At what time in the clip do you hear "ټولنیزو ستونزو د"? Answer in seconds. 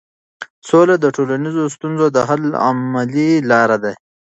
1.15-2.17